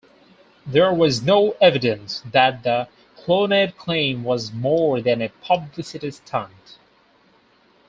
There 0.65 0.91
was 0.91 1.21
no 1.21 1.51
evidence 1.61 2.23
that 2.31 2.63
the 2.63 2.87
Clonaid 3.17 3.77
claim 3.77 4.23
was 4.23 4.51
more 4.51 4.99
than 4.99 5.21
a 5.21 5.29
publicity 5.43 6.09
stunt. 6.09 6.79